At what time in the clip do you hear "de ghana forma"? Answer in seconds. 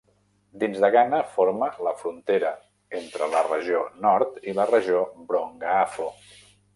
0.83-1.67